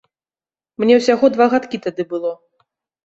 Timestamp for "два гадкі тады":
1.35-2.03